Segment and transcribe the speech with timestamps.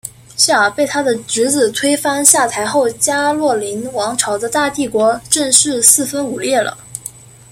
[0.35, 6.75] 夏尔被他的侄子推翻下台后加洛林王朝的大帝国正式四分五裂了。